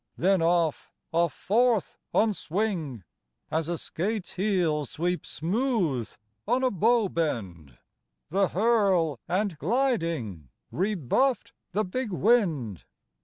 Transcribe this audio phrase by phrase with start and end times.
[0.17, 3.03] then off, off forth on swing,
[3.51, 6.11] As a skate's heel sweeps smooth
[6.47, 7.77] on a bow bend:
[8.29, 12.83] the hurl and gliding Rebuffed the big wind.